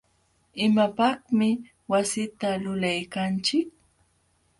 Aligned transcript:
¿imapaqmi 0.65 1.49
wasita 1.91 2.49
lulaykanchik? 2.63 3.67